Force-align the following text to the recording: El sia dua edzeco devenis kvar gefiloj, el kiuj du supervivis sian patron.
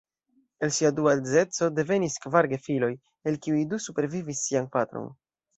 El 0.67 0.71
sia 0.77 0.91
dua 0.99 1.13
edzeco 1.17 1.69
devenis 1.81 2.17
kvar 2.25 2.49
gefiloj, 2.55 2.91
el 3.33 3.39
kiuj 3.47 3.63
du 3.75 3.83
supervivis 3.89 4.45
sian 4.51 4.75
patron. 4.79 5.17